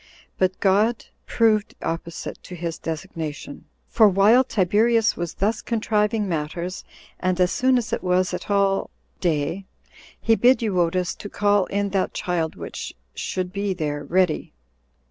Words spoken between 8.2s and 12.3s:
at all day, he bid Euodus to call in that